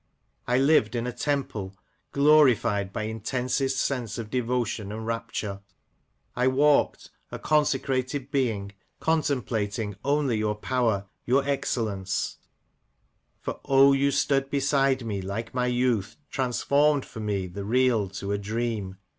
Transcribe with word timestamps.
I 0.47 0.57
lived 0.57 0.95
in 0.95 1.05
a 1.05 1.13
temple 1.13 1.75
glorified 2.11 2.91
by 2.91 3.03
intensest 3.03 3.77
sense 3.77 4.17
of 4.17 4.31
devo 4.31 4.65
tion 4.65 4.91
and 4.91 5.05
rapture; 5.05 5.61
I 6.35 6.47
walked, 6.47 7.11
a 7.31 7.37
consecrated 7.37 8.31
being, 8.31 8.71
contemplating 8.99 9.95
only 10.03 10.39
your 10.39 10.55
power, 10.55 11.05
your 11.27 11.47
excellence; 11.47 12.39
For 13.41 13.59
O, 13.65 13.93
you 13.93 14.09
stood 14.09 14.49
beside 14.49 15.05
me, 15.05 15.21
like 15.21 15.53
my 15.53 15.67
youth, 15.67 16.17
Transformed 16.31 17.05
for 17.05 17.19
me 17.19 17.45
the 17.45 17.63
real 17.63 18.09
to 18.09 18.31
a 18.31 18.39
dream, 18.39 18.63
THE 18.63 18.79
MASK 18.79 18.79
OF 18.79 18.97
ANARCHY. 18.97 19.05